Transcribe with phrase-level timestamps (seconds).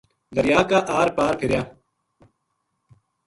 [0.35, 1.61] دریا کے اُرار پار پھِریا